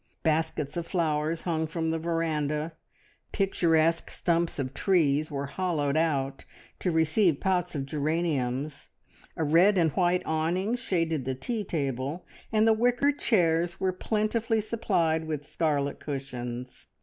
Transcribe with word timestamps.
Baskets 0.23 0.75
of 0.77 0.87
flowers 0.87 1.43
hung 1.43 1.67
from 1.67 1.91
the 1.91 1.99
verandah; 1.99 2.73
picturesque 3.31 4.09
stumps 4.09 4.57
of 4.57 4.73
trees 4.73 5.29
were 5.29 5.45
hollowed 5.45 5.95
out 5.95 6.43
to 6.79 6.89
receive 6.89 7.39
pots 7.39 7.75
of 7.75 7.85
geraniums; 7.85 8.89
a 9.37 9.43
red 9.43 9.77
and 9.77 9.91
white 9.91 10.23
awning 10.25 10.73
shaded 10.75 11.25
the 11.25 11.35
tea 11.35 11.63
table; 11.63 12.25
and 12.51 12.67
the 12.67 12.73
wicker 12.73 13.11
chairs 13.11 13.79
were 13.79 13.93
plentifully 13.93 14.59
supplied 14.59 15.27
with 15.27 15.47
scarlet 15.47 15.99
cushions. 15.99 16.87